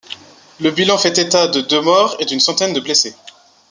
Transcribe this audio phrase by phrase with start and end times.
[0.59, 3.15] Le bilan fait état de deux morts et d'une centaine de blessés.